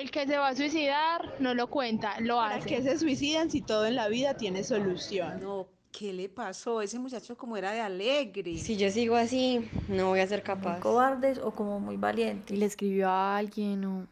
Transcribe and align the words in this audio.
El 0.00 0.10
que 0.12 0.26
se 0.26 0.36
va 0.38 0.48
a 0.48 0.54
suicidar 0.54 1.34
no 1.40 1.54
lo 1.54 1.66
cuenta, 1.68 2.20
lo 2.20 2.36
¿Para 2.36 2.56
hace. 2.56 2.68
qué 2.68 2.82
se 2.82 2.98
suicidan 2.98 3.50
si 3.50 3.62
todo 3.62 3.84
en 3.86 3.96
la 3.96 4.08
vida 4.08 4.34
tiene 4.34 4.62
solución? 4.62 5.40
No, 5.42 5.66
¿qué 5.90 6.12
le 6.12 6.28
pasó? 6.28 6.80
Ese 6.82 7.00
muchacho 7.00 7.36
como 7.36 7.56
era 7.56 7.72
de 7.72 7.80
alegre. 7.80 8.58
Si 8.58 8.76
yo 8.76 8.90
sigo 8.90 9.16
así, 9.16 9.68
no 9.88 10.10
voy 10.10 10.20
a 10.20 10.26
ser 10.28 10.44
capaz. 10.44 10.78
cobardes 10.78 11.38
o 11.38 11.50
como 11.50 11.80
muy 11.80 11.96
valientes. 11.96 12.56
Y 12.56 12.60
le 12.60 12.66
escribió 12.66 13.08
a 13.08 13.36
alguien 13.36 13.84
o 13.86 14.06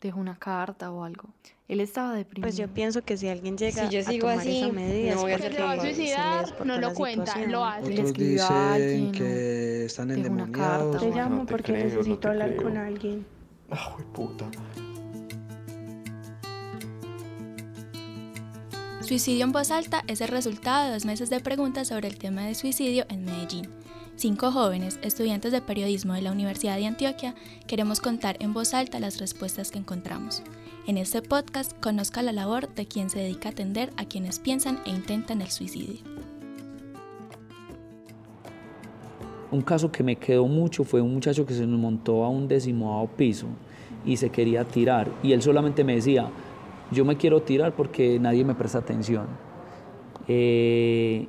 dejó 0.00 0.18
una 0.18 0.36
carta 0.36 0.90
o 0.90 1.04
algo. 1.04 1.28
Él 1.68 1.78
estaba 1.80 2.14
deprimido. 2.14 2.42
Pues 2.48 2.56
yo 2.56 2.66
pienso 2.66 3.02
que 3.02 3.16
si 3.16 3.28
alguien 3.28 3.56
llega 3.56 3.88
Si 3.88 3.94
yo 3.94 4.00
a 4.00 4.02
sigo 4.02 4.22
tomar 4.26 4.38
así, 4.40 4.58
esa 4.58 4.72
medida 4.72 5.14
no 5.14 5.20
voy 5.20 5.32
a 5.32 5.34
es 5.36 5.40
El 5.44 5.50
que 5.50 5.56
ser 5.56 5.56
se 5.56 5.62
va 5.62 5.70
a 5.72 5.76
porque 5.76 5.82
se 5.82 5.86
le 5.86 5.94
suicidar 5.94 6.66
no 6.66 6.78
lo 6.78 6.94
cuenta, 6.94 7.38
lo 7.46 7.64
hace. 7.64 7.86
Le 7.88 7.92
Otros 7.94 8.06
escribió 8.08 8.42
a 8.44 8.76
dicen 8.76 8.92
alguien, 8.96 9.12
que 9.12 9.84
están 9.84 10.10
endemoniados. 10.10 10.96
carta. 10.96 10.98
Te 10.98 11.16
llamo 11.16 11.36
No 11.36 11.46
te 11.46 11.52
porque 11.52 11.72
creo, 11.72 11.84
no 11.84 11.90
necesito 11.90 12.18
te 12.18 12.28
hablar 12.28 12.48
creo. 12.56 12.62
con 12.64 12.76
alguien. 12.76 13.26
Ah, 13.70 13.96
puta. 14.12 14.50
Suicidio 19.12 19.44
en 19.44 19.52
voz 19.52 19.70
alta 19.70 20.04
es 20.06 20.22
el 20.22 20.28
resultado 20.28 20.86
de 20.86 20.94
dos 20.94 21.04
meses 21.04 21.28
de 21.28 21.38
preguntas 21.38 21.88
sobre 21.88 22.08
el 22.08 22.16
tema 22.16 22.46
de 22.46 22.54
suicidio 22.54 23.04
en 23.10 23.26
Medellín. 23.26 23.68
Cinco 24.16 24.50
jóvenes, 24.50 24.98
estudiantes 25.02 25.52
de 25.52 25.60
periodismo 25.60 26.14
de 26.14 26.22
la 26.22 26.32
Universidad 26.32 26.78
de 26.78 26.86
Antioquia, 26.86 27.34
queremos 27.66 28.00
contar 28.00 28.38
en 28.40 28.54
voz 28.54 28.72
alta 28.72 29.00
las 29.00 29.20
respuestas 29.20 29.70
que 29.70 29.78
encontramos. 29.78 30.42
En 30.86 30.96
este 30.96 31.20
podcast 31.20 31.78
conozca 31.78 32.22
la 32.22 32.32
labor 32.32 32.72
de 32.74 32.86
quien 32.86 33.10
se 33.10 33.18
dedica 33.18 33.50
a 33.50 33.52
atender 33.52 33.92
a 33.98 34.06
quienes 34.06 34.38
piensan 34.38 34.80
e 34.86 34.90
intentan 34.92 35.42
el 35.42 35.50
suicidio. 35.50 36.00
Un 39.50 39.60
caso 39.60 39.92
que 39.92 40.02
me 40.02 40.16
quedó 40.16 40.46
mucho 40.46 40.84
fue 40.84 41.02
un 41.02 41.12
muchacho 41.12 41.44
que 41.44 41.52
se 41.52 41.66
nos 41.66 41.78
montó 41.78 42.24
a 42.24 42.30
un 42.30 42.48
decimoavo 42.48 43.08
piso 43.08 43.48
y 44.06 44.16
se 44.16 44.30
quería 44.30 44.64
tirar. 44.64 45.12
Y 45.22 45.32
él 45.32 45.42
solamente 45.42 45.84
me 45.84 45.96
decía, 45.96 46.30
yo 46.92 47.04
me 47.04 47.16
quiero 47.16 47.42
tirar 47.42 47.74
porque 47.74 48.18
nadie 48.18 48.44
me 48.44 48.54
presta 48.54 48.78
atención. 48.78 49.26
Eh, 50.28 51.26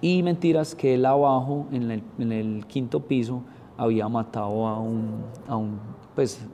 y 0.00 0.22
mentiras 0.22 0.74
que 0.74 0.94
él 0.94 1.06
abajo, 1.06 1.66
en 1.72 1.90
el, 2.32 2.66
quinto 2.66 3.00
piso, 3.00 3.42
había 3.76 4.08
matado 4.08 4.66
a 4.66 4.78
un, 4.78 5.24
a 5.48 5.56
un 5.56 5.78
pues, 6.14 6.46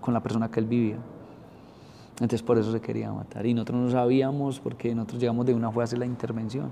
con 0.00 0.14
la 0.14 0.22
persona 0.22 0.50
que 0.50 0.60
él 0.60 0.66
vivía. 0.66 0.98
Entonces 2.14 2.42
por 2.42 2.58
eso 2.58 2.70
se 2.70 2.80
quería 2.80 3.10
matar. 3.12 3.46
Y 3.46 3.54
nosotros 3.54 3.80
no 3.80 3.90
sabíamos 3.90 4.60
porque 4.60 4.94
nosotros 4.94 5.20
llegamos 5.20 5.46
de 5.46 5.54
una 5.54 5.70
fue 5.70 5.82
a 5.82 5.84
hacer 5.84 5.98
la 5.98 6.06
intervención. 6.06 6.70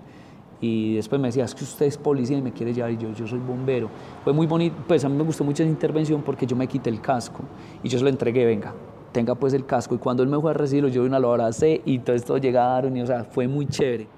Y 0.61 0.97
después 0.97 1.21
me 1.21 1.29
decía, 1.29 1.45
es 1.45 1.55
que 1.55 1.65
usted 1.65 1.87
es 1.87 1.97
policía 1.97 2.37
y 2.37 2.43
me 2.43 2.53
quiere 2.53 2.75
llevar 2.75 2.91
y 2.91 2.97
yo, 2.97 3.13
yo 3.13 3.27
soy 3.27 3.39
bombero. 3.39 3.89
Fue 4.25 4.33
muy 4.33 4.47
bonito, 4.47 4.77
pues 4.87 5.05
a 5.05 5.09
mí 5.09 5.17
me 5.17 5.23
gustó 5.23 5.45
mucho 5.45 5.63
esa 5.63 5.71
intervención 5.71 6.23
porque 6.23 6.47
yo 6.47 6.57
me 6.57 6.67
quité 6.67 6.91
el 6.91 7.01
casco 7.01 7.45
y 7.83 7.89
yo 7.89 7.97
se 7.99 8.05
lo 8.05 8.11
entregué, 8.11 8.45
venga, 8.45 8.75
tenga 9.13 9.35
pues 9.35 9.53
el 9.55 9.67
casco. 9.67 9.95
Y 9.95 9.99
cuando 9.99 10.23
él 10.23 10.29
me 10.29 10.41
fue 10.41 10.51
a 10.51 10.55
recibirlo, 10.55 10.89
yo 10.89 11.03
una 11.03 11.19
lo 11.19 11.31
abracé 11.31 11.83
y 11.85 11.99
todos 11.99 12.21
estos 12.21 12.41
llegaron 12.41 12.97
y 12.97 13.03
o 13.03 13.07
sea, 13.07 13.25
fue 13.25 13.49
muy 13.49 13.67
chévere. 13.67 14.09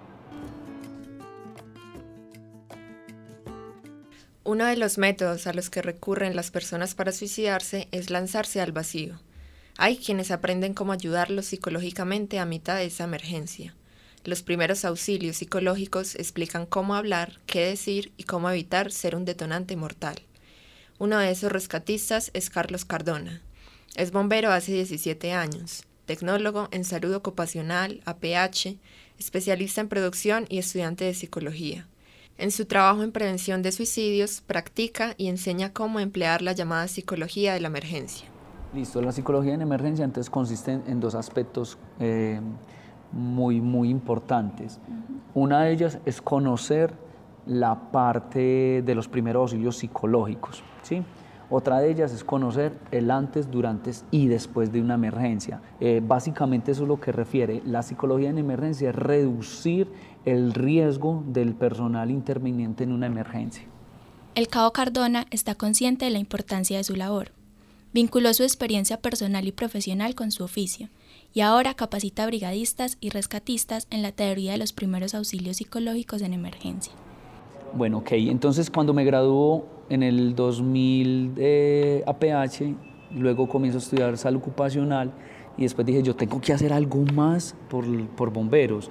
Uno 4.44 4.66
de 4.66 4.76
los 4.76 4.98
métodos 4.98 5.46
a 5.46 5.52
los 5.52 5.70
que 5.70 5.80
recurren 5.80 6.34
las 6.34 6.50
personas 6.50 6.94
para 6.94 7.12
suicidarse 7.12 7.88
es 7.92 8.10
lanzarse 8.10 8.60
al 8.60 8.72
vacío. 8.72 9.20
Hay 9.78 9.96
quienes 9.96 10.30
aprenden 10.30 10.74
cómo 10.74 10.92
ayudarlos 10.92 11.46
psicológicamente 11.46 12.38
a 12.38 12.44
mitad 12.44 12.76
de 12.76 12.86
esa 12.86 13.04
emergencia. 13.04 13.74
Los 14.24 14.42
primeros 14.42 14.84
auxilios 14.84 15.36
psicológicos 15.36 16.14
explican 16.14 16.66
cómo 16.66 16.94
hablar, 16.94 17.38
qué 17.46 17.64
decir 17.64 18.12
y 18.16 18.24
cómo 18.24 18.50
evitar 18.50 18.92
ser 18.92 19.14
un 19.14 19.24
detonante 19.24 19.76
mortal. 19.76 20.16
Uno 20.98 21.18
de 21.18 21.30
esos 21.30 21.50
rescatistas 21.50 22.30
es 22.34 22.50
Carlos 22.50 22.84
Cardona. 22.84 23.40
Es 23.96 24.12
bombero 24.12 24.52
hace 24.52 24.72
17 24.72 25.32
años, 25.32 25.84
tecnólogo 26.06 26.68
en 26.70 26.84
salud 26.84 27.12
ocupacional, 27.12 28.00
APH, 28.04 28.78
especialista 29.18 29.80
en 29.80 29.88
producción 29.88 30.46
y 30.48 30.58
estudiante 30.58 31.04
de 31.04 31.14
psicología. 31.14 31.88
En 32.38 32.52
su 32.52 32.64
trabajo 32.66 33.02
en 33.02 33.12
prevención 33.12 33.62
de 33.62 33.72
suicidios, 33.72 34.40
practica 34.40 35.14
y 35.18 35.28
enseña 35.28 35.72
cómo 35.72 36.00
emplear 36.00 36.40
la 36.40 36.52
llamada 36.52 36.88
psicología 36.88 37.52
de 37.52 37.60
la 37.60 37.68
emergencia. 37.68 38.28
Listo, 38.72 39.02
la 39.02 39.12
psicología 39.12 39.54
en 39.54 39.62
emergencia 39.62 40.04
entonces 40.04 40.30
consiste 40.30 40.72
en, 40.72 41.00
dos 41.00 41.16
aspectos 41.16 41.76
eh, 41.98 42.40
muy, 43.12 43.60
muy 43.60 43.90
importantes. 43.90 44.78
Una 45.34 45.64
de 45.64 45.72
ellas 45.72 45.98
es 46.06 46.22
conocer 46.22 46.94
la 47.44 47.90
parte 47.90 48.82
de 48.86 48.94
los 48.94 49.08
primeros 49.08 49.42
auxilios 49.42 49.76
psicológicos. 49.76 50.62
¿sí? 50.82 51.02
Otra 51.50 51.80
de 51.80 51.90
ellas 51.90 52.12
es 52.12 52.22
conocer 52.22 52.78
el 52.92 53.10
antes, 53.10 53.50
durante 53.50 53.90
y 54.12 54.28
después 54.28 54.70
de 54.70 54.80
una 54.80 54.94
emergencia. 54.94 55.60
Eh, 55.80 56.00
básicamente 56.02 56.70
eso 56.70 56.82
es 56.82 56.88
lo 56.88 57.00
que 57.00 57.10
refiere. 57.10 57.60
La 57.66 57.82
psicología 57.82 58.30
en 58.30 58.38
emergencia 58.38 58.90
es 58.90 58.94
reducir 58.94 59.88
el 60.24 60.54
riesgo 60.54 61.24
del 61.26 61.54
personal 61.54 62.10
interviniente 62.10 62.84
en 62.84 62.92
una 62.92 63.06
emergencia. 63.06 63.64
El 64.36 64.46
cabo 64.46 64.72
Cardona 64.72 65.26
está 65.32 65.56
consciente 65.56 66.04
de 66.04 66.12
la 66.12 66.20
importancia 66.20 66.76
de 66.76 66.84
su 66.84 66.94
labor. 66.94 67.32
Vinculó 67.92 68.32
su 68.32 68.44
experiencia 68.44 69.00
personal 69.00 69.48
y 69.48 69.52
profesional 69.52 70.14
con 70.14 70.30
su 70.30 70.44
oficio 70.44 70.88
y 71.34 71.40
ahora 71.40 71.74
capacita 71.74 72.26
brigadistas 72.26 72.96
y 73.00 73.10
rescatistas 73.10 73.88
en 73.90 74.02
la 74.02 74.12
teoría 74.12 74.52
de 74.52 74.58
los 74.58 74.72
primeros 74.72 75.16
auxilios 75.16 75.56
psicológicos 75.56 76.22
en 76.22 76.32
emergencia. 76.32 76.92
Bueno, 77.72 77.98
ok, 77.98 78.12
entonces 78.12 78.70
cuando 78.70 78.92
me 78.92 79.04
graduó 79.04 79.64
en 79.88 80.02
el 80.02 80.34
2000 80.34 81.34
de 81.34 82.04
APH, 82.06 82.74
luego 83.16 83.48
comienzo 83.48 83.78
a 83.78 83.80
estudiar 83.80 84.16
salud 84.18 84.40
ocupacional 84.40 85.12
y 85.56 85.62
después 85.62 85.86
dije, 85.86 86.02
yo 86.02 86.16
tengo 86.16 86.40
que 86.40 86.52
hacer 86.52 86.72
algo 86.72 87.04
más 87.14 87.54
por, 87.68 87.84
por 88.16 88.32
bomberos. 88.32 88.90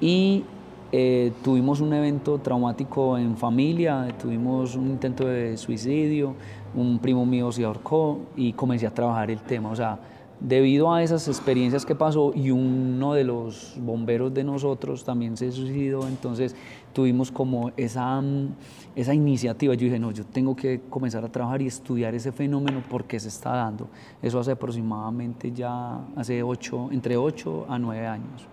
Y 0.00 0.44
eh, 0.92 1.32
tuvimos 1.44 1.80
un 1.80 1.92
evento 1.92 2.38
traumático 2.38 3.16
en 3.16 3.36
familia, 3.36 4.08
tuvimos 4.20 4.74
un 4.74 4.88
intento 4.88 5.26
de 5.26 5.56
suicidio, 5.56 6.34
un 6.74 6.98
primo 6.98 7.24
mío 7.24 7.52
se 7.52 7.64
ahorcó 7.64 8.18
y 8.36 8.52
comencé 8.54 8.86
a 8.86 8.90
trabajar 8.94 9.30
el 9.30 9.40
tema. 9.40 9.70
O 9.70 9.76
sea, 9.76 9.98
debido 10.40 10.92
a 10.92 11.02
esas 11.02 11.28
experiencias 11.28 11.84
que 11.84 11.94
pasó 11.94 12.32
y 12.34 12.50
uno 12.50 13.14
de 13.14 13.24
los 13.24 13.74
bomberos 13.78 14.32
de 14.32 14.42
nosotros 14.42 15.04
también 15.04 15.36
se 15.36 15.52
suicidó, 15.52 16.08
entonces 16.08 16.56
tuvimos 16.92 17.30
como 17.30 17.72
esa, 17.76 18.20
mm, 18.20 18.48
esa 18.96 19.14
iniciativa. 19.14 19.74
Yo 19.74 19.84
dije, 19.84 19.98
no, 19.98 20.10
yo 20.10 20.24
tengo 20.24 20.56
que 20.56 20.80
comenzar 20.88 21.24
a 21.24 21.28
trabajar 21.28 21.62
y 21.62 21.66
estudiar 21.66 22.14
ese 22.14 22.32
fenómeno 22.32 22.82
porque 22.88 23.20
se 23.20 23.28
está 23.28 23.50
dando. 23.50 23.88
Eso 24.22 24.40
hace 24.40 24.52
aproximadamente 24.52 25.52
ya, 25.52 26.00
hace 26.16 26.42
ocho, 26.42 26.88
entre 26.90 27.16
8 27.16 27.66
a 27.68 27.78
9 27.78 28.06
años. 28.06 28.48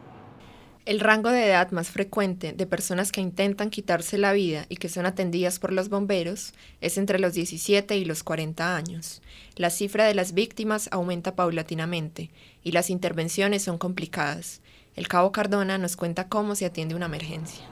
El 0.88 1.02
rango 1.02 1.32
de 1.32 1.46
edad 1.46 1.72
más 1.72 1.90
frecuente 1.90 2.54
de 2.54 2.66
personas 2.66 3.12
que 3.12 3.20
intentan 3.20 3.70
quitarse 3.70 4.18
la 4.18 4.32
vida 4.32 4.66
y 4.70 4.78
que 4.78 4.88
son 4.88 5.06
atendidas 5.06 5.60
por 5.60 5.74
los 5.74 5.90
bomberos 5.90 6.54
es 6.80 6.98
entre 6.98 7.20
los 7.20 7.34
17 7.34 7.98
y 7.98 8.06
los 8.06 8.24
40 8.24 8.74
años. 8.74 9.22
La 9.58 9.70
cifra 9.70 10.06
de 10.06 10.16
las 10.16 10.32
víctimas 10.32 10.88
aumenta 10.94 11.36
paulatinamente 11.36 12.30
y 12.64 12.72
las 12.72 12.90
intervenciones 12.90 13.64
son 13.64 13.78
complicadas. 13.78 14.62
El 14.96 15.10
cabo 15.10 15.34
Cardona 15.34 15.78
nos 15.78 15.98
cuenta 15.98 16.30
cómo 16.30 16.56
se 16.56 16.66
atiende 16.66 16.96
una 16.96 17.08
emergencia. 17.08 17.66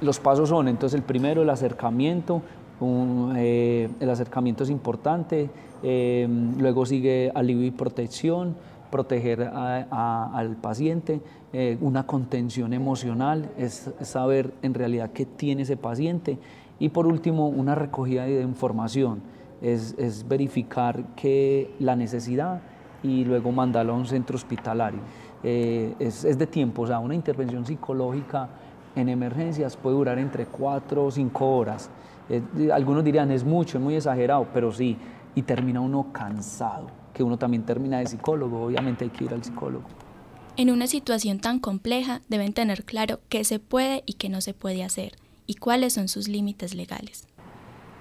Los 0.00 0.18
pasos 0.18 0.48
son, 0.48 0.66
entonces, 0.66 0.98
el 0.98 1.04
primero, 1.04 1.42
el 1.42 1.50
acercamiento. 1.50 2.42
eh, 3.36 3.88
el 4.00 4.10
acercamiento 4.10 4.64
es 4.64 4.70
importante. 4.70 5.48
eh, 5.84 6.26
luego 6.58 6.84
sigue 6.84 7.30
alivio 7.32 7.64
y 7.64 7.70
protección, 7.70 8.56
proteger 8.90 9.42
a- 9.42 9.86
a- 9.90 10.30
al 10.36 10.56
paciente. 10.56 11.20
eh, 11.52 11.78
una 11.80 12.04
contención 12.06 12.74
emocional, 12.74 13.48
es 13.56 13.90
saber 14.02 14.52
en 14.60 14.74
realidad 14.74 15.10
qué 15.14 15.24
tiene 15.24 15.62
ese 15.62 15.78
paciente. 15.78 16.38
Y 16.78 16.90
por 16.90 17.06
último, 17.06 17.48
una 17.48 17.74
recogida 17.74 18.24
de 18.24 18.42
información, 18.42 19.22
es, 19.62 19.94
es 19.96 20.28
verificar 20.28 21.14
que 21.14 21.70
la 21.78 21.96
necesidad 21.96 22.60
y 23.02 23.24
luego 23.24 23.52
mandarlo 23.52 23.94
a 23.94 23.96
un 23.96 24.04
centro 24.04 24.36
hospitalario. 24.36 25.00
Eh, 25.42 25.94
es, 25.98 26.24
es 26.26 26.36
de 26.36 26.46
tiempo, 26.46 26.82
o 26.82 26.86
sea, 26.86 26.98
una 26.98 27.14
intervención 27.14 27.64
psicológica 27.64 28.48
en 28.94 29.08
emergencias 29.08 29.76
puede 29.78 29.96
durar 29.96 30.18
entre 30.18 30.44
4 30.46 31.06
o 31.06 31.10
5 31.10 31.56
horas. 31.56 31.88
Eh, 32.28 32.42
algunos 32.70 33.02
dirían 33.02 33.30
es 33.30 33.44
mucho, 33.44 33.78
es 33.78 33.84
muy 33.84 33.94
exagerado, 33.94 34.46
pero 34.52 34.72
sí, 34.72 34.98
y 35.34 35.40
termina 35.42 35.80
uno 35.80 36.06
cansado, 36.12 36.88
que 37.16 37.22
uno 37.22 37.38
también 37.38 37.62
termina 37.64 37.98
de 37.98 38.06
psicólogo, 38.06 38.62
obviamente 38.62 39.04
hay 39.04 39.10
que 39.10 39.24
ir 39.24 39.32
al 39.32 39.42
psicólogo. 39.42 39.84
En 40.58 40.70
una 40.70 40.86
situación 40.86 41.38
tan 41.38 41.60
compleja 41.60 42.20
deben 42.28 42.52
tener 42.52 42.84
claro 42.84 43.20
qué 43.30 43.42
se 43.42 43.58
puede 43.58 44.02
y 44.04 44.14
qué 44.14 44.28
no 44.28 44.42
se 44.42 44.52
puede 44.52 44.84
hacer 44.84 45.12
y 45.46 45.54
cuáles 45.54 45.94
son 45.94 46.08
sus 46.08 46.28
límites 46.28 46.74
legales. 46.74 47.26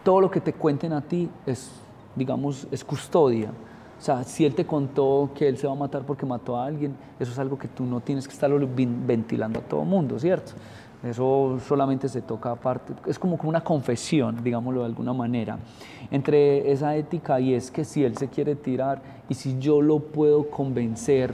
Todo 0.03 0.19
lo 0.19 0.29
que 0.29 0.41
te 0.41 0.51
cuenten 0.51 0.91
a 0.91 0.99
ti 1.01 1.29
es, 1.45 1.71
digamos, 2.17 2.67
es 2.71 2.83
custodia. 2.83 3.51
O 3.97 4.01
sea, 4.01 4.25
si 4.25 4.43
él 4.43 4.53
te 4.53 4.65
contó 4.65 5.31
que 5.33 5.47
él 5.47 5.57
se 5.57 5.65
va 5.65 5.71
a 5.71 5.77
matar 5.77 6.05
porque 6.05 6.25
mató 6.25 6.57
a 6.57 6.65
alguien, 6.65 6.93
eso 7.17 7.31
es 7.31 7.39
algo 7.39 7.57
que 7.57 7.69
tú 7.69 7.85
no 7.85 8.01
tienes 8.01 8.27
que 8.27 8.33
estarlo 8.33 8.59
ven- 8.75 9.07
ventilando 9.07 9.59
a 9.59 9.61
todo 9.63 9.85
mundo, 9.85 10.19
¿cierto? 10.19 10.51
Eso 11.05 11.59
solamente 11.59 12.09
se 12.09 12.23
toca 12.23 12.49
aparte, 12.51 12.93
es 13.05 13.19
como, 13.19 13.37
una 13.43 13.61
confesión, 13.61 14.43
digámoslo 14.43 14.79
de 14.79 14.87
alguna 14.87 15.13
manera, 15.13 15.59
entre 16.09 16.71
esa 16.71 16.95
ética 16.95 17.39
y 17.39 17.53
es 17.53 17.69
que 17.69 17.85
si 17.85 18.03
él 18.03 18.17
se 18.17 18.27
quiere 18.27 18.55
tirar 18.55 19.01
y 19.29 19.35
si 19.35 19.59
yo 19.59 19.83
lo 19.83 19.99
puedo 19.99 20.49
convencer, 20.49 21.31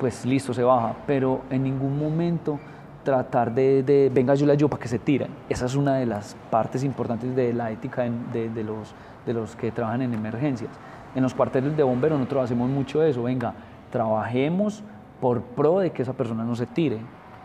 pues 0.00 0.24
listo, 0.24 0.54
se 0.54 0.62
baja, 0.62 0.96
pero 1.06 1.42
en 1.50 1.64
ningún 1.64 1.98
momento 1.98 2.58
tratar 3.04 3.54
de, 3.54 4.10
venga, 4.12 4.34
yo 4.34 4.46
le 4.46 4.52
ayudo 4.52 4.70
para 4.70 4.82
que 4.82 4.88
se 4.88 4.98
tiren. 4.98 5.28
Esa 5.50 5.66
es 5.66 5.74
una 5.74 5.96
de 5.96 6.06
las 6.06 6.34
partes 6.50 6.82
importantes 6.82 7.36
de 7.36 7.52
la 7.52 7.70
ética 7.70 8.04
de, 8.32 8.48
de, 8.48 8.64
los, 8.64 8.94
de 9.26 9.34
los 9.34 9.54
que 9.54 9.70
trabajan 9.70 10.00
en 10.00 10.14
emergencias. 10.14 10.70
En 11.14 11.22
los 11.22 11.34
cuarteles 11.34 11.76
de 11.76 11.82
bomberos 11.82 12.18
nosotros 12.18 12.44
hacemos 12.44 12.70
mucho 12.70 13.02
eso, 13.02 13.24
venga, 13.24 13.52
trabajemos 13.92 14.82
por 15.20 15.42
pro 15.42 15.80
de 15.80 15.92
que 15.92 16.00
esa 16.00 16.14
persona 16.14 16.42
no 16.42 16.56
se 16.56 16.64
tire. 16.64 17.00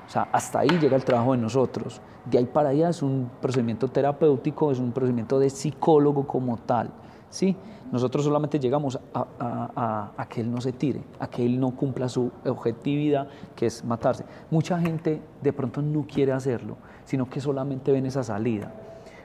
O 0.10 0.12
sea, 0.12 0.28
hasta 0.32 0.62
ahí 0.62 0.70
llega 0.82 0.96
el 0.96 1.06
trabajo 1.06 1.34
de 1.34 1.38
nosotros. 1.38 2.02
De 2.26 2.40
ahí 2.40 2.46
para 2.46 2.70
allá 2.70 2.90
es 2.90 3.04
un 3.04 3.30
procedimiento 3.40 3.88
terapéutico, 3.90 4.72
es 4.72 4.80
un 4.80 4.92
procedimiento 4.92 5.40
de 5.40 5.52
psicólogo 5.52 6.26
como 6.26 6.58
tal. 6.58 6.90
¿sí? 7.30 7.56
Nosotros 7.92 8.26
solamente 8.26 8.60
llegamos 8.60 9.00
a, 9.14 10.26
que 10.28 10.42
él 10.42 10.52
no 10.52 10.62
se 10.62 10.72
tire, 10.72 11.02
a 11.20 11.28
que 11.28 11.46
él 11.46 11.60
no 11.60 11.76
cumpla 11.76 12.10
su 12.10 12.32
objetividad, 12.44 13.28
que 13.56 13.68
es 13.68 13.86
matarse. 13.86 14.26
Mucha 14.50 14.80
gente 14.80 15.22
de 15.44 15.54
pronto 15.54 15.80
no 15.80 16.08
quiere 16.08 16.32
hacerlo, 16.32 16.78
sino 17.06 17.30
que 17.30 17.40
solamente 17.40 17.92
ven 17.92 18.08
esa 18.08 18.24
salida. 18.24 18.74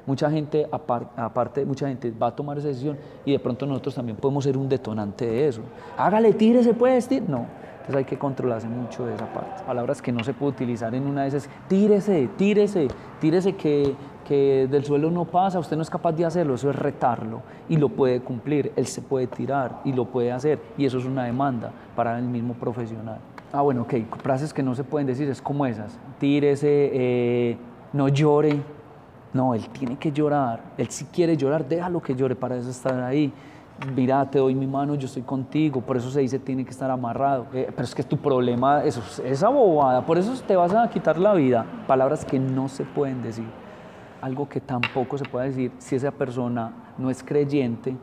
Mucha 0.04 0.30
gente, 0.30 0.66
aparte, 0.70 1.64
mucha 1.64 1.88
gente 1.88 2.10
va 2.10 2.26
a 2.26 2.36
tomar 2.36 2.58
esa 2.58 2.68
decisión 2.68 2.98
y 3.24 3.32
de 3.32 3.38
pronto 3.38 3.64
nosotros 3.64 3.94
también 3.94 4.18
podemos 4.18 4.44
ser 4.44 4.58
un 4.58 4.68
detonante 4.68 5.26
de 5.26 5.48
eso. 5.48 5.62
Hágale, 5.96 6.34
tire, 6.34 6.62
se 6.62 6.74
puede 6.74 6.96
vestir. 6.96 7.22
No, 7.26 7.46
entonces 7.84 7.96
hay 7.96 8.04
que 8.06 8.16
controlarse 8.16 8.66
mucho 8.66 9.04
de 9.04 9.14
esa 9.14 9.26
parte. 9.26 9.62
Palabras 9.66 10.00
que 10.00 10.10
no 10.10 10.24
se 10.24 10.32
puede 10.32 10.52
utilizar 10.52 10.94
en 10.94 11.06
una 11.06 11.22
de 11.22 11.28
esas, 11.28 11.50
tírese, 11.68 12.30
tírese, 12.38 12.88
tírese 13.20 13.56
que, 13.56 13.94
que 14.26 14.66
del 14.70 14.86
suelo 14.86 15.10
no 15.10 15.26
pasa, 15.26 15.58
usted 15.58 15.76
no 15.76 15.82
es 15.82 15.90
capaz 15.90 16.12
de 16.12 16.24
hacerlo, 16.24 16.54
eso 16.54 16.70
es 16.70 16.76
retarlo 16.76 17.42
y 17.68 17.76
lo 17.76 17.90
puede 17.90 18.20
cumplir, 18.20 18.72
él 18.74 18.86
se 18.86 19.02
puede 19.02 19.26
tirar 19.26 19.82
y 19.84 19.92
lo 19.92 20.06
puede 20.06 20.32
hacer 20.32 20.60
y 20.78 20.86
eso 20.86 20.96
es 20.96 21.04
una 21.04 21.24
demanda 21.24 21.72
para 21.94 22.18
el 22.18 22.24
mismo 22.24 22.54
profesional. 22.54 23.18
Ah, 23.52 23.60
bueno, 23.60 23.82
ok, 23.82 23.94
frases 24.22 24.54
que 24.54 24.62
no 24.62 24.74
se 24.74 24.82
pueden 24.82 25.06
decir 25.06 25.28
es 25.28 25.42
como 25.42 25.66
esas, 25.66 25.98
tírese, 26.18 26.90
eh, 26.90 27.58
no 27.92 28.08
llore, 28.08 28.62
no, 29.34 29.54
él 29.54 29.68
tiene 29.68 29.98
que 29.98 30.10
llorar, 30.10 30.62
él 30.78 30.88
si 30.88 31.04
quiere 31.04 31.36
llorar, 31.36 31.68
déjalo 31.68 32.00
que 32.00 32.14
llore, 32.14 32.34
para 32.34 32.56
eso 32.56 32.70
estar 32.70 32.98
ahí 33.02 33.30
mira, 33.94 34.28
te 34.30 34.38
doy 34.38 34.54
mi 34.54 34.66
mano, 34.66 34.94
yo 34.94 35.06
estoy 35.06 35.22
contigo, 35.22 35.80
por 35.80 35.96
eso 35.96 36.10
se 36.10 36.20
dice 36.20 36.38
tiene 36.38 36.64
que 36.64 36.70
estar 36.70 36.90
amarrado. 36.90 37.46
Eh, 37.52 37.68
pero 37.70 37.84
es 37.84 37.94
que 37.94 38.02
tu 38.02 38.16
problema, 38.16 38.84
eso, 38.84 39.02
esa 39.24 39.48
bobada, 39.48 40.04
por 40.04 40.18
eso 40.18 40.32
te 40.46 40.56
vas 40.56 40.72
a 40.74 40.88
quitar 40.88 41.18
la 41.18 41.34
vida. 41.34 41.66
Palabras 41.86 42.24
que 42.24 42.38
no 42.38 42.68
se 42.68 42.84
pueden 42.84 43.22
decir. 43.22 43.46
Algo 44.20 44.48
que 44.48 44.60
tampoco 44.60 45.18
se 45.18 45.24
puede 45.24 45.48
decir 45.48 45.72
si 45.78 45.96
esa 45.96 46.10
persona 46.10 46.72
no 46.96 47.10
es 47.10 47.22
creyente 47.22 47.96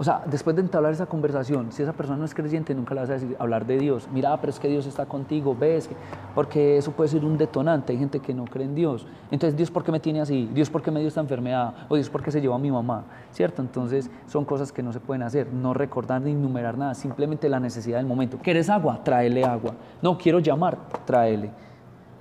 o 0.00 0.02
sea, 0.02 0.22
después 0.24 0.56
de 0.56 0.62
entablar 0.62 0.94
esa 0.94 1.04
conversación, 1.04 1.72
si 1.72 1.82
esa 1.82 1.92
persona 1.92 2.16
no 2.16 2.24
es 2.24 2.34
creyente, 2.34 2.74
nunca 2.74 2.94
le 2.94 3.02
vas 3.02 3.10
a 3.10 3.12
decir, 3.12 3.36
hablar 3.38 3.66
de 3.66 3.76
Dios. 3.76 4.08
Mira, 4.10 4.34
pero 4.40 4.50
es 4.50 4.58
que 4.58 4.66
Dios 4.66 4.86
está 4.86 5.04
contigo, 5.04 5.54
ves, 5.54 5.90
porque 6.34 6.78
eso 6.78 6.92
puede 6.92 7.10
ser 7.10 7.22
un 7.22 7.36
detonante. 7.36 7.92
Hay 7.92 7.98
gente 7.98 8.18
que 8.18 8.32
no 8.32 8.46
cree 8.46 8.64
en 8.64 8.74
Dios. 8.74 9.06
Entonces, 9.30 9.58
¿Dios 9.58 9.70
por 9.70 9.84
qué 9.84 9.92
me 9.92 10.00
tiene 10.00 10.22
así? 10.22 10.48
¿Dios 10.54 10.70
por 10.70 10.80
qué 10.80 10.90
me 10.90 11.00
dio 11.00 11.08
esta 11.08 11.20
enfermedad? 11.20 11.74
¿O 11.90 11.96
Dios 11.96 12.08
por 12.08 12.22
qué 12.22 12.30
se 12.30 12.40
llevó 12.40 12.54
a 12.54 12.58
mi 12.58 12.70
mamá? 12.70 13.04
¿Cierto? 13.30 13.60
Entonces, 13.60 14.10
son 14.26 14.46
cosas 14.46 14.72
que 14.72 14.82
no 14.82 14.90
se 14.90 15.00
pueden 15.00 15.22
hacer. 15.22 15.52
No 15.52 15.74
recordar 15.74 16.22
ni 16.22 16.30
enumerar 16.30 16.78
nada, 16.78 16.94
simplemente 16.94 17.46
la 17.50 17.60
necesidad 17.60 17.98
del 17.98 18.06
momento. 18.06 18.38
¿Quieres 18.42 18.70
agua? 18.70 19.04
Tráele 19.04 19.44
agua. 19.44 19.74
No, 20.00 20.16
quiero 20.16 20.38
llamar, 20.38 20.78
tráele. 21.04 21.50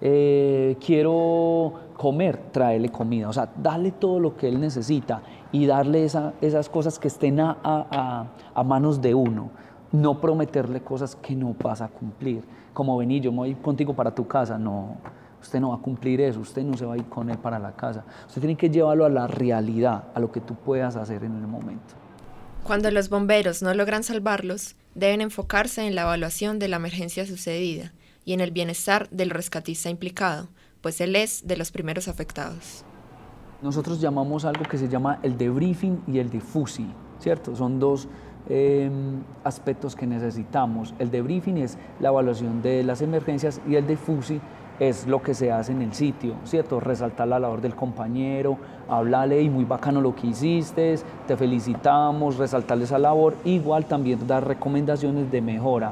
Eh, 0.01 0.77
quiero 0.85 1.73
comer, 1.95 2.37
tráele 2.51 2.89
comida. 2.89 3.29
O 3.29 3.33
sea, 3.33 3.49
dale 3.55 3.91
todo 3.91 4.19
lo 4.19 4.35
que 4.35 4.49
él 4.49 4.59
necesita 4.59 5.21
y 5.51 5.65
darle 5.65 6.05
esas 6.05 6.69
cosas 6.69 6.99
que 6.99 7.07
estén 7.07 7.39
a, 7.39 8.27
manos 8.65 9.01
de 9.01 9.13
uno. 9.13 9.51
No 9.91 10.21
prometerle 10.21 10.81
cosas 10.81 11.15
que 11.15 11.35
no 11.35 11.55
vas 11.61 11.81
a 11.81 11.87
cumplir. 11.87 12.43
Como 12.73 12.95
vení, 12.97 13.19
yo 13.19 13.31
me 13.31 13.37
voy 13.37 13.55
contigo 13.55 13.93
para 13.95 14.13
tu 14.13 14.27
casa. 14.27 14.57
No, 14.57 14.97
usted 15.41 15.59
no 15.59 15.69
va 15.69 15.75
a 15.75 15.79
cumplir 15.79 16.21
eso. 16.21 16.39
Usted 16.39 16.63
no 16.63 16.77
se 16.77 16.85
va 16.85 16.93
a 16.93 16.97
ir 16.97 17.05
con 17.05 17.29
él 17.29 17.37
para 17.39 17.57
la 17.57 17.71
casa. 17.71 18.03
Usted 18.27 18.41
tiene 18.41 18.55
que 18.55 18.69
llevarlo 18.69 19.05
a 19.05 19.09
la 19.09 19.25
realidad, 19.25 20.03
a 20.13 20.19
lo 20.19 20.31
que 20.31 20.41
tú 20.41 20.53
puedas 20.53 20.95
hacer 20.95 21.23
en 21.23 21.35
el 21.35 21.47
momento. 21.47 21.95
Cuando 22.63 22.91
los 22.91 23.09
bomberos 23.09 23.63
no 23.63 23.73
logran 23.73 24.03
salvarlos, 24.03 24.75
deben 24.93 25.21
enfocarse 25.21 25.87
en 25.87 25.95
la 25.95 26.03
evaluación 26.03 26.59
de 26.59 26.67
la 26.67 26.75
emergencia 26.75 27.25
sucedida 27.25 27.93
y 28.25 28.33
en 28.33 28.41
el 28.41 28.51
bienestar 28.51 29.09
del 29.09 29.31
rescatista 29.31 29.89
implicado, 29.89 30.49
pues 30.81 31.01
él 31.01 31.15
es 31.15 31.47
de 31.47 31.57
los 31.57 31.71
primeros 31.71 32.07
afectados. 32.07 32.85
Nosotros 33.61 33.99
llamamos 33.99 34.45
algo 34.45 34.63
que 34.63 34.77
se 34.77 34.87
llama 34.87 35.19
el 35.21 35.37
debriefing 35.37 36.03
y 36.07 36.19
el 36.19 36.29
difusi, 36.29 36.87
¿cierto? 37.19 37.57
Son 37.57 37.77
dos 37.77 38.07
em, 38.47 39.21
aspectos 39.43 39.97
que 39.97 40.07
necesitamos. 40.07 40.93
El 40.97 41.11
debriefing 41.11 41.57
es 41.57 41.77
la 41.99 42.07
evaluación 42.07 42.61
de 42.61 42.83
las 42.83 43.01
emergencias 43.01 43.59
y 43.67 43.75
el 43.75 43.85
difusi 43.85 44.39
es 44.79 45.07
lo 45.07 45.21
que 45.21 45.33
se 45.33 45.51
hace 45.51 45.73
en 45.73 45.81
el 45.81 45.93
sitio, 45.93 46.35
¿cierto? 46.45 46.79
Resaltar 46.79 47.27
la 47.27 47.37
labor 47.37 47.59
del 47.59 47.75
compañero, 47.75 48.57
hablarle 48.87 49.41
y 49.41 49.49
muy 49.49 49.65
bacano 49.65 49.99
lo 49.99 50.15
que 50.15 50.27
hiciste, 50.27 50.95
te 51.27 51.35
felicitamos, 51.35 52.37
resaltarle 52.37 52.85
esa 52.85 52.97
labor, 52.97 53.35
igual 53.43 53.83
también 53.85 54.25
dar 54.25 54.47
recomendaciones 54.47 55.29
de 55.29 55.41
mejora. 55.41 55.91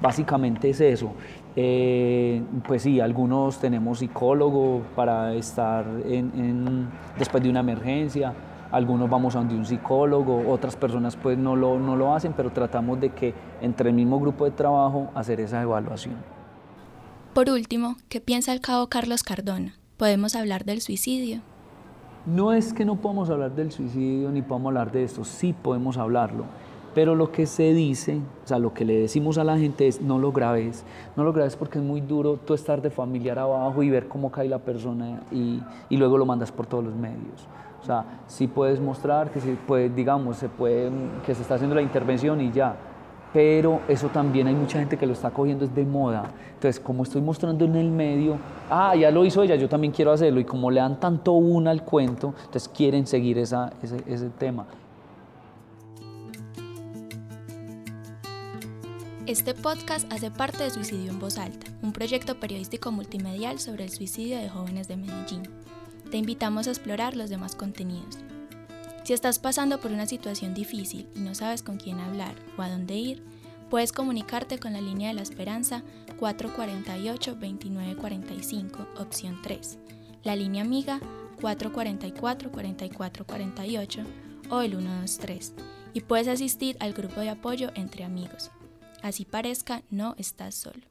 Básicamente 0.00 0.70
es 0.70 0.80
eso. 0.80 1.10
Eh, 1.60 2.40
pues 2.68 2.82
sí, 2.82 3.00
algunos 3.00 3.58
tenemos 3.58 3.98
psicólogo 3.98 4.82
para 4.94 5.34
estar 5.34 5.84
en, 6.04 6.88
después 7.18 7.42
de 7.42 7.50
una 7.50 7.58
emergencia, 7.58 8.32
algunos 8.70 9.10
vamos 9.10 9.34
a 9.34 9.40
donde 9.40 9.56
un 9.56 9.66
psicólogo, 9.66 10.48
otras 10.48 10.76
personas 10.76 11.16
pues 11.16 11.36
no 11.36 11.56
lo, 11.56 11.80
no 11.80 11.96
lo 11.96 12.14
hacen, 12.14 12.32
pero 12.32 12.52
tratamos 12.52 13.00
de 13.00 13.10
que 13.10 13.34
entre 13.60 13.88
el 13.88 13.96
mismo 13.96 14.20
grupo 14.20 14.44
de 14.44 14.52
trabajo 14.52 15.10
hacer 15.16 15.40
esa 15.40 15.60
evaluación. 15.60 16.14
Por 17.34 17.50
último, 17.50 17.96
¿qué 18.08 18.20
piensa 18.20 18.52
el 18.52 18.60
cabo 18.60 18.86
Carlos 18.86 19.24
Cardona? 19.24 19.74
¿Podemos 19.96 20.36
hablar 20.36 20.64
del 20.64 20.80
suicidio? 20.80 21.40
No 22.24 22.52
es 22.52 22.72
que 22.72 22.84
no 22.84 23.00
podamos 23.00 23.30
hablar 23.30 23.56
del 23.56 23.72
suicidio 23.72 24.30
ni 24.30 24.42
podamos 24.42 24.68
hablar 24.68 24.92
de 24.92 25.02
esto, 25.02 25.24
sí 25.24 25.52
podemos 25.60 25.96
hablarlo 25.96 26.44
pero 26.94 27.14
lo 27.14 27.30
que 27.30 27.46
se 27.46 27.74
dice, 27.74 28.20
o 28.44 28.48
sea, 28.48 28.58
lo 28.58 28.74
que 28.74 28.84
le 28.84 28.98
decimos 28.98 29.38
a 29.38 29.44
la 29.44 29.58
gente 29.58 29.86
es 29.86 30.00
no 30.00 30.18
lo 30.18 30.32
grabes, 30.32 30.84
no 31.16 31.24
lo 31.24 31.32
grabes 31.32 31.56
porque 31.56 31.78
es 31.78 31.84
muy 31.84 32.00
duro 32.00 32.38
tú 32.44 32.54
estar 32.54 32.82
de 32.82 32.90
familiar 32.90 33.38
abajo 33.38 33.82
y 33.82 33.90
ver 33.90 34.08
cómo 34.08 34.30
cae 34.30 34.48
la 34.48 34.58
persona 34.58 35.20
y, 35.30 35.60
y 35.88 35.96
luego 35.96 36.18
lo 36.18 36.26
mandas 36.26 36.52
por 36.52 36.66
todos 36.66 36.84
los 36.84 36.94
medios. 36.94 37.46
O 37.80 37.84
sea, 37.84 38.04
sí 38.26 38.46
puedes 38.48 38.80
mostrar 38.80 39.30
que 39.30 39.40
se 39.40 39.54
puede, 39.54 39.88
digamos, 39.88 40.36
se 40.36 40.48
puede, 40.48 40.90
que 41.24 41.34
se 41.34 41.42
está 41.42 41.54
haciendo 41.54 41.76
la 41.76 41.82
intervención 41.82 42.40
y 42.40 42.50
ya, 42.50 42.76
pero 43.32 43.80
eso 43.88 44.08
también 44.08 44.46
hay 44.46 44.54
mucha 44.54 44.78
gente 44.78 44.96
que 44.96 45.06
lo 45.06 45.12
está 45.12 45.30
cogiendo 45.30 45.64
es 45.64 45.74
de 45.74 45.84
moda. 45.84 46.24
Entonces, 46.54 46.80
como 46.80 47.02
estoy 47.02 47.20
mostrando 47.20 47.64
en 47.64 47.76
el 47.76 47.90
medio, 47.90 48.38
ah, 48.70 48.96
ya 48.96 49.10
lo 49.10 49.24
hizo 49.24 49.42
ella, 49.42 49.54
yo 49.54 49.68
también 49.68 49.92
quiero 49.92 50.12
hacerlo, 50.12 50.40
y 50.40 50.44
como 50.44 50.70
le 50.70 50.80
dan 50.80 50.98
tanto 50.98 51.32
una 51.32 51.70
al 51.70 51.84
cuento, 51.84 52.34
entonces 52.38 52.68
quieren 52.68 53.06
seguir 53.06 53.38
esa, 53.38 53.72
ese, 53.82 54.02
ese 54.06 54.28
tema. 54.30 54.66
Este 59.28 59.52
podcast 59.52 60.10
hace 60.10 60.30
parte 60.30 60.64
de 60.64 60.70
Suicidio 60.70 61.10
en 61.10 61.18
Voz 61.18 61.36
Alta, 61.36 61.66
un 61.82 61.92
proyecto 61.92 62.40
periodístico 62.40 62.90
multimedial 62.92 63.60
sobre 63.60 63.84
el 63.84 63.90
suicidio 63.90 64.38
de 64.38 64.48
jóvenes 64.48 64.88
de 64.88 64.96
Medellín. 64.96 65.42
Te 66.10 66.16
invitamos 66.16 66.66
a 66.66 66.70
explorar 66.70 67.14
los 67.14 67.28
demás 67.28 67.54
contenidos. 67.54 68.16
Si 69.04 69.12
estás 69.12 69.38
pasando 69.38 69.80
por 69.80 69.92
una 69.92 70.06
situación 70.06 70.54
difícil 70.54 71.10
y 71.14 71.20
no 71.20 71.34
sabes 71.34 71.62
con 71.62 71.76
quién 71.76 72.00
hablar 72.00 72.34
o 72.56 72.62
a 72.62 72.70
dónde 72.70 72.94
ir, 72.94 73.22
puedes 73.68 73.92
comunicarte 73.92 74.58
con 74.58 74.72
la 74.72 74.80
línea 74.80 75.08
de 75.08 75.14
la 75.14 75.20
esperanza 75.20 75.82
448-2945, 76.18 78.98
opción 78.98 79.42
3, 79.42 79.78
la 80.24 80.36
línea 80.36 80.62
amiga 80.62 81.00
444-4448 81.42 84.06
o 84.48 84.62
el 84.62 84.70
123, 84.70 85.52
y 85.92 86.00
puedes 86.00 86.28
asistir 86.28 86.78
al 86.80 86.94
grupo 86.94 87.20
de 87.20 87.28
apoyo 87.28 87.70
entre 87.74 88.04
amigos. 88.04 88.50
Así 89.02 89.24
parezca, 89.24 89.82
no 89.90 90.14
estás 90.18 90.54
solo. 90.54 90.82